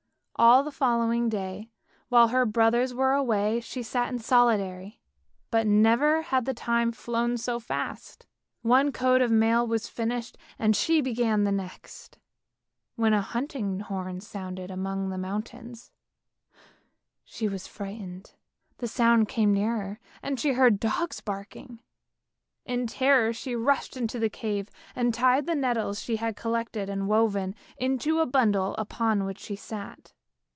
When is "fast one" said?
7.59-8.91